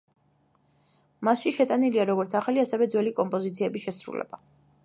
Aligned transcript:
მასში 1.29 1.53
შეტანილია 1.59 2.07
როგორც 2.13 2.35
ახალი, 2.41 2.65
ასევე 2.65 2.91
ძველი 2.95 3.15
კომპოზიციების 3.21 3.89
შესრულება. 3.89 4.43